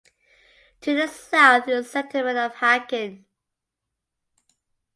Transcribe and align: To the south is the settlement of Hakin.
To 0.81 0.95
the 0.95 1.07
south 1.07 1.67
is 1.67 1.85
the 1.85 1.91
settlement 1.91 2.35
of 2.39 2.55
Hakin. 2.55 3.23